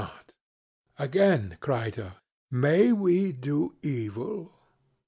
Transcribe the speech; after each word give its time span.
SOCRATES: 0.01 0.33
Again, 0.97 1.57
Crito, 1.61 2.13
may 2.49 2.91
we 2.91 3.31
do 3.33 3.75
evil? 3.83 4.51